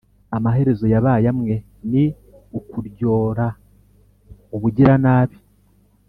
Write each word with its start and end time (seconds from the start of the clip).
amaherezo 0.37 0.85
yabaye 0.93 1.25
amwe; 1.33 1.55
ni 1.91 2.05
ukuryora 2.59 3.45
ubugiranabi. 4.55 5.37